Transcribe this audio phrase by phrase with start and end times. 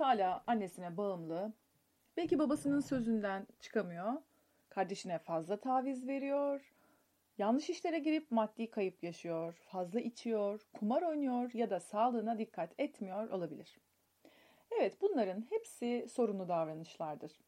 [0.00, 1.52] Hala annesine bağımlı.
[2.16, 4.12] Belki babasının sözünden çıkamıyor.
[4.68, 6.74] Kardeşine fazla taviz veriyor.
[7.38, 9.52] Yanlış işlere girip maddi kayıp yaşıyor.
[9.52, 13.78] Fazla içiyor, kumar oynuyor ya da sağlığına dikkat etmiyor olabilir.
[14.70, 17.40] Evet bunların hepsi sorunlu davranışlardır.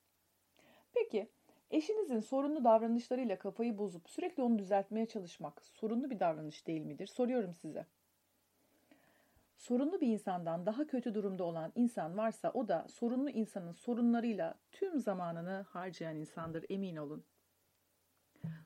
[0.95, 1.31] Peki
[1.71, 7.07] eşinizin sorunlu davranışlarıyla kafayı bozup sürekli onu düzeltmeye çalışmak sorunlu bir davranış değil midir?
[7.07, 7.87] Soruyorum size.
[9.63, 15.01] Sorunlu bir insandan daha kötü durumda olan insan varsa o da sorunlu insanın sorunlarıyla tüm
[15.01, 17.25] zamanını harcayan insandır emin olun.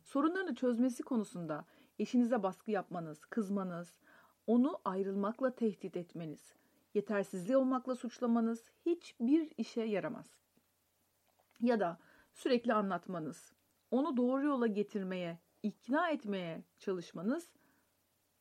[0.03, 1.65] Sorunlarını çözmesi konusunda
[1.99, 4.01] eşinize baskı yapmanız, kızmanız,
[4.47, 6.55] onu ayrılmakla tehdit etmeniz,
[6.95, 10.37] yetersizliği olmakla suçlamanız hiçbir işe yaramaz.
[11.61, 11.99] Ya da
[12.33, 13.53] sürekli anlatmanız,
[13.91, 17.49] onu doğru yola getirmeye, ikna etmeye çalışmanız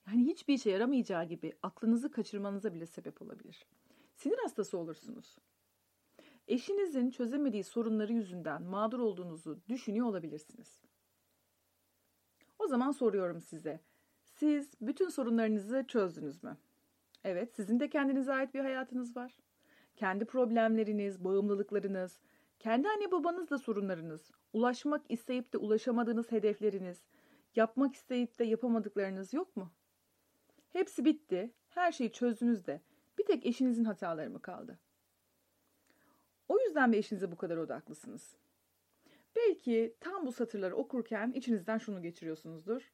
[0.08, 3.66] yani hiçbir işe yaramayacağı gibi aklınızı kaçırmanıza bile sebep olabilir.
[4.16, 5.38] Sinir hastası olursunuz.
[6.48, 10.82] Eşinizin çözemediği sorunları yüzünden mağdur olduğunuzu düşünüyor olabilirsiniz.
[12.60, 13.80] O zaman soruyorum size.
[14.24, 16.58] Siz bütün sorunlarınızı çözdünüz mü?
[17.24, 19.38] Evet, sizin de kendinize ait bir hayatınız var.
[19.96, 22.20] Kendi problemleriniz, bağımlılıklarınız,
[22.60, 27.06] kendi anne babanızla sorunlarınız, ulaşmak isteyip de ulaşamadığınız hedefleriniz,
[27.56, 29.72] yapmak isteyip de yapamadıklarınız yok mu?
[30.76, 31.54] Hepsi bitti.
[31.70, 32.82] Her şeyi çözdünüz de
[33.18, 34.80] bir tek eşinizin hataları mı kaldı?
[36.48, 38.36] O yüzden mi eşinize bu kadar odaklısınız?
[39.36, 42.94] Belki tam bu satırları okurken içinizden şunu geçiriyorsunuzdur.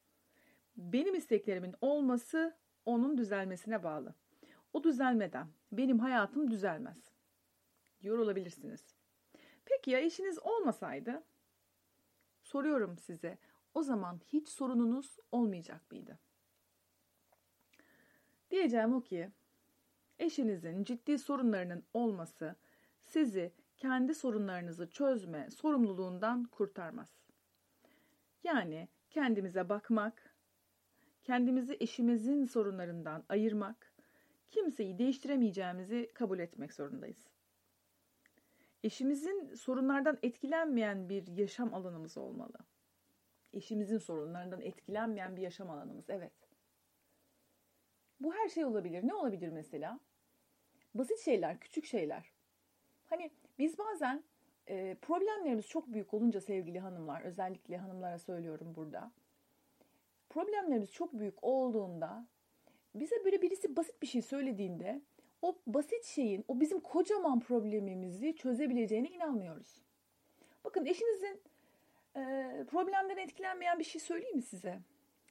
[0.76, 4.14] Benim isteklerimin olması onun düzelmesine bağlı.
[4.72, 7.10] O düzelmeden benim hayatım düzelmez.
[8.02, 8.94] Diyor olabilirsiniz.
[9.64, 11.22] Peki ya eşiniz olmasaydı?
[12.42, 13.38] Soruyorum size.
[13.74, 16.18] O zaman hiç sorununuz olmayacak mıydı?
[18.52, 19.30] Diyeceğim o ki
[20.18, 22.56] eşinizin ciddi sorunlarının olması
[23.04, 27.22] sizi kendi sorunlarınızı çözme sorumluluğundan kurtarmaz.
[28.44, 30.34] Yani kendimize bakmak,
[31.22, 33.92] kendimizi eşimizin sorunlarından ayırmak,
[34.50, 37.28] kimseyi değiştiremeyeceğimizi kabul etmek zorundayız.
[38.84, 42.58] Eşimizin sorunlardan etkilenmeyen bir yaşam alanımız olmalı.
[43.52, 46.41] Eşimizin sorunlarından etkilenmeyen bir yaşam alanımız, evet.
[48.22, 49.06] Bu her şey olabilir.
[49.06, 50.00] Ne olabilir mesela?
[50.94, 52.32] Basit şeyler, küçük şeyler.
[53.04, 54.22] Hani biz bazen
[54.68, 59.12] e, problemlerimiz çok büyük olunca sevgili hanımlar, özellikle hanımlara söylüyorum burada.
[60.30, 62.26] Problemlerimiz çok büyük olduğunda
[62.94, 65.02] bize böyle birisi basit bir şey söylediğinde
[65.42, 69.82] o basit şeyin, o bizim kocaman problemimizi çözebileceğine inanmıyoruz.
[70.64, 71.40] Bakın eşinizin
[72.16, 72.20] e,
[72.70, 74.78] problemden etkilenmeyen bir şey söyleyeyim mi size?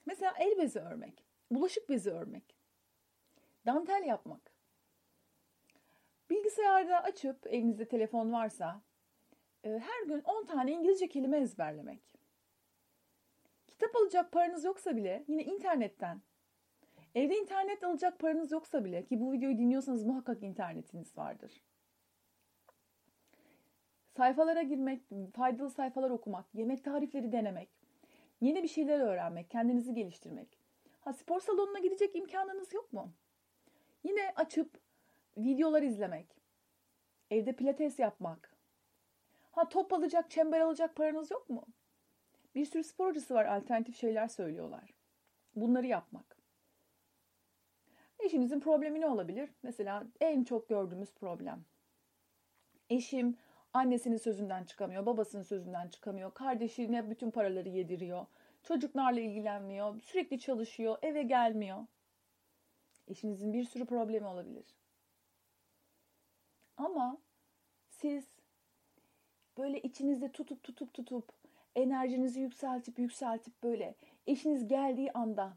[0.06, 2.60] Mesela el bezi örmek, bulaşık bezi örmek,
[3.66, 4.51] dantel yapmak.
[6.29, 8.81] Bilgisayarda açıp elinizde telefon varsa
[9.63, 12.01] e, her gün 10 tane İngilizce kelime ezberlemek.
[13.67, 16.22] Kitap alacak paranız yoksa bile yine internetten.
[17.16, 21.63] Evde internet alacak paranız yoksa bile ki bu videoyu dinliyorsanız muhakkak internetiniz vardır.
[24.17, 25.01] Sayfalara girmek,
[25.35, 27.69] faydalı sayfalar okumak, yemek tarifleri denemek,
[28.41, 30.57] yeni bir şeyler öğrenmek, kendinizi geliştirmek.
[31.01, 33.13] Ha spor salonuna gidecek imkanınız yok mu?
[34.03, 34.81] Yine açıp
[35.38, 36.41] videolar izlemek,
[37.31, 38.56] evde pilates yapmak.
[39.51, 41.66] Ha top alacak, çember alacak paranız yok mu?
[42.56, 44.94] Bir sürü spor hocası var, alternatif şeyler söylüyorlar.
[45.56, 46.38] Bunları yapmak.
[48.19, 49.50] Eşinizin problemi ne olabilir?
[49.63, 51.66] Mesela en çok gördüğümüz problem.
[52.90, 53.38] Eşim
[53.73, 58.25] annesinin sözünden çıkamıyor, babasının sözünden çıkamıyor, kardeşine bütün paraları yediriyor,
[58.63, 61.85] çocuklarla ilgilenmiyor, sürekli çalışıyor, eve gelmiyor.
[63.07, 64.66] Eşinizin bir sürü problemi olabilir.
[66.78, 67.17] Ama
[67.89, 68.25] siz
[69.57, 71.34] böyle içinizde tutup tutup tutup
[71.75, 73.96] enerjinizi yükseltip yükseltip böyle
[74.28, 75.53] eşiniz geldiği anda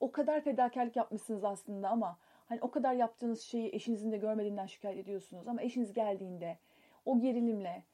[0.00, 4.98] o kadar fedakarlık yapmışsınız aslında ama hani o kadar yaptığınız şeyi eşinizin de görmediğinden şikayet
[4.98, 6.58] ediyorsunuz ama eşiniz geldiğinde
[7.04, 7.84] o gerilimle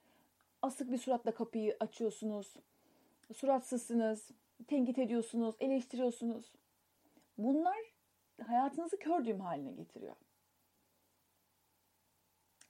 [0.63, 2.57] asık bir suratla kapıyı açıyorsunuz.
[3.35, 4.31] Suratsızsınız,
[4.67, 6.53] tenkit ediyorsunuz, eleştiriyorsunuz.
[7.39, 7.79] Bunlar
[8.47, 10.17] hayatınızı kör düğüm haline getiriyor.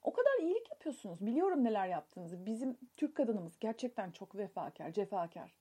[0.02, 1.26] O kadar iyilik yapıyorsunuz.
[1.26, 2.46] Biliyorum neler yaptığınızı.
[2.46, 5.54] Bizim Türk kadınımız gerçekten çok vefakar, cefakar.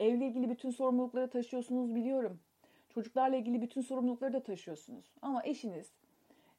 [0.00, 2.40] Evle ilgili bütün sorumlulukları taşıyorsunuz biliyorum.
[2.90, 5.14] Çocuklarla ilgili bütün sorumlulukları da taşıyorsunuz.
[5.22, 5.92] Ama eşiniz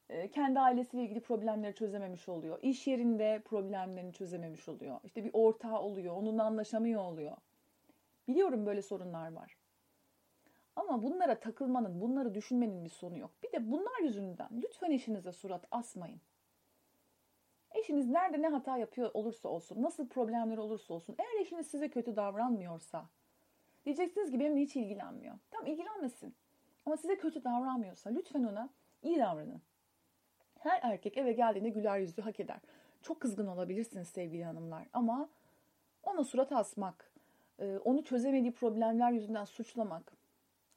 [0.10, 2.60] e, kendi ailesiyle ilgili problemleri çözememiş oluyor.
[2.62, 5.00] İş yerinde problemlerini çözememiş oluyor.
[5.04, 7.38] İşte bir ortağı oluyor, onunla anlaşamıyor oluyor.
[8.27, 9.57] Biliyorum böyle sorunlar var.
[10.75, 13.31] Ama bunlara takılmanın, bunları düşünmenin bir sonu yok.
[13.43, 16.21] Bir de bunlar yüzünden lütfen eşinize surat asmayın.
[17.71, 22.15] Eşiniz nerede ne hata yapıyor olursa olsun, nasıl problemleri olursa olsun, eğer eşiniz size kötü
[22.15, 23.05] davranmıyorsa,
[23.85, 25.35] diyeceksiniz ki benimle hiç ilgilenmiyor.
[25.51, 26.35] Tamam ilgilenmesin.
[26.85, 28.69] Ama size kötü davranmıyorsa lütfen ona
[29.03, 29.61] iyi davranın.
[30.59, 32.59] Her erkek eve geldiğinde güler yüzlü hak eder.
[33.01, 35.29] Çok kızgın olabilirsiniz sevgili hanımlar ama
[36.03, 37.11] ona surat asmak,
[37.59, 40.13] e, onu çözemediği problemler yüzünden suçlamak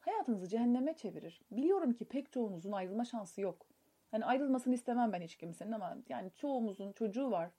[0.07, 1.41] hayatınızı cehenneme çevirir.
[1.51, 3.67] Biliyorum ki pek çoğunuzun ayrılma şansı yok.
[4.11, 7.51] Hani ayrılmasını istemem ben hiç kimsenin ama yani çoğumuzun çocuğu var.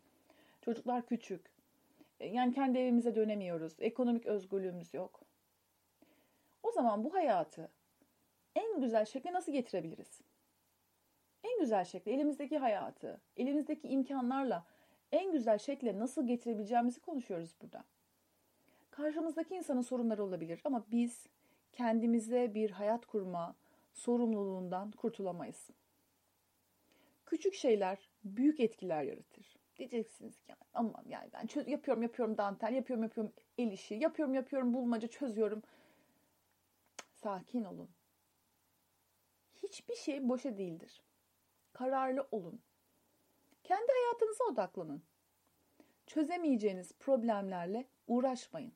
[0.61, 1.51] Çocuklar küçük.
[2.19, 3.75] E, yani kendi evimize dönemiyoruz.
[3.79, 5.21] Ekonomik özgürlüğümüz yok.
[6.63, 7.69] O zaman bu hayatı
[8.55, 10.21] en güzel şekilde nasıl getirebiliriz?
[11.43, 14.65] En güzel şekilde elimizdeki hayatı, elimizdeki imkanlarla
[15.11, 17.83] en güzel şekilde nasıl getirebileceğimizi konuşuyoruz burada.
[18.91, 21.27] Karşımızdaki insanın sorunları olabilir ama biz
[21.77, 23.55] kendimize bir hayat kurma
[23.93, 25.69] sorumluluğundan kurtulamayız.
[27.25, 29.55] Küçük şeyler büyük etkiler yaratır.
[29.77, 34.73] Diyeceksiniz ki ama yani ben çöz, yapıyorum yapıyorum dantel, yapıyorum yapıyorum el işi, yapıyorum yapıyorum
[34.73, 35.61] bulmaca çözüyorum.
[37.13, 37.89] Sakin olun.
[39.55, 41.01] Hiçbir şey boşa değildir.
[41.73, 42.61] Kararlı olun.
[43.63, 45.03] Kendi hayatınıza odaklanın.
[46.07, 48.73] Çözemeyeceğiniz problemlerle uğraşmayın.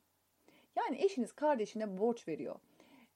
[0.76, 2.60] Yani eşiniz kardeşine borç veriyor.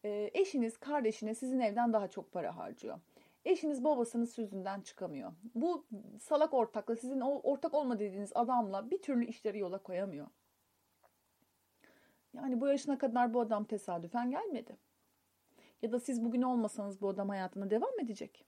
[0.06, 3.00] Ee, eşiniz kardeşine sizin evden daha çok para harcıyor.
[3.44, 5.32] Eşiniz babasının sözünden çıkamıyor.
[5.54, 5.86] Bu
[6.20, 10.26] salak ortakla sizin ortak olma dediğiniz adamla bir türlü işleri yola koyamıyor.
[12.34, 14.76] Yani bu yaşına kadar bu adam tesadüfen gelmedi.
[15.82, 18.46] Ya da siz bugün olmasanız bu adam hayatına devam edecek.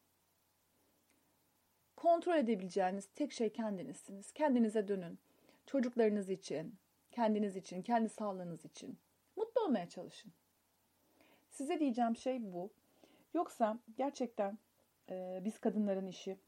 [1.96, 4.32] Kontrol edebileceğiniz tek şey kendinizsiniz.
[4.32, 5.18] Kendinize dönün.
[5.66, 6.74] Çocuklarınız için,
[7.10, 8.98] kendiniz için, kendi sağlığınız için
[9.36, 10.32] mutlu olmaya çalışın.
[11.58, 12.70] Size diyeceğim şey bu.
[13.34, 14.58] Yoksa gerçekten
[15.10, 16.38] e, biz kadınların işi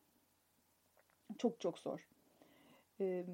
[1.38, 2.08] çok çok zor.
[3.00, 3.24] E,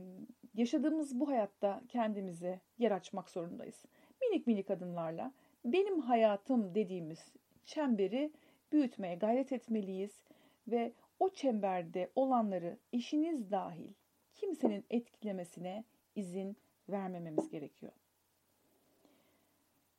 [0.55, 3.85] yaşadığımız bu hayatta kendimize yer açmak zorundayız.
[4.23, 5.33] Minik minik adımlarla
[5.65, 7.33] benim hayatım dediğimiz
[7.65, 8.33] çemberi
[8.73, 10.25] büyütmeye gayret etmeliyiz
[10.69, 13.93] ve o çemberde olanları eşiniz dahil
[14.35, 15.85] kimsenin etkilemesine
[16.15, 16.57] izin
[16.89, 17.93] vermememiz gerekiyor.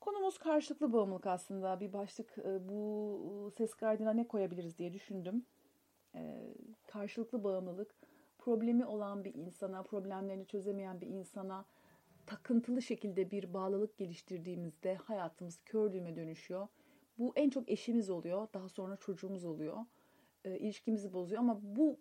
[0.07, 1.79] Konumuz karşılıklı bağımlılık aslında.
[1.79, 5.45] Bir başlık e, bu ses kaydına ne koyabiliriz diye düşündüm.
[6.15, 6.53] E,
[6.87, 7.95] karşılıklı bağımlılık
[8.37, 11.65] problemi olan bir insana, problemlerini çözemeyen bir insana
[12.25, 16.67] takıntılı şekilde bir bağlılık geliştirdiğimizde hayatımız kör düğme dönüşüyor.
[17.19, 19.77] Bu en çok eşimiz oluyor, daha sonra çocuğumuz oluyor.
[20.45, 21.99] E, ilişkimizi bozuyor ama bu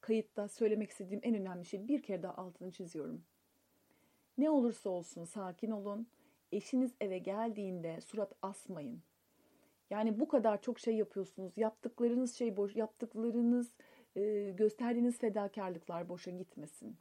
[0.00, 3.22] kayıtta söylemek istediğim en önemli şey bir kere daha altını çiziyorum.
[4.38, 6.06] Ne olursa olsun sakin olun
[6.52, 9.02] eşiniz eve geldiğinde surat asmayın.
[9.90, 11.58] Yani bu kadar çok şey yapıyorsunuz.
[11.58, 13.72] Yaptıklarınız şey boş, yaptıklarınız
[14.16, 16.96] e, gösterdiğiniz fedakarlıklar boşa gitmesin.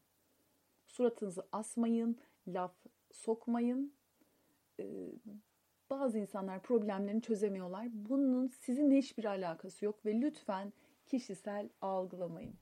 [0.87, 2.73] Suratınızı asmayın, laf
[3.11, 3.93] sokmayın.
[4.79, 5.11] E,
[5.89, 7.87] bazı insanlar problemlerini çözemiyorlar.
[7.91, 10.73] Bunun sizinle hiçbir alakası yok ve lütfen
[11.05, 12.55] kişisel algılamayın.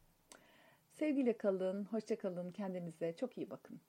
[0.91, 3.79] Sevgiyle kalın, hoşça kalın, kendinize çok iyi bakın.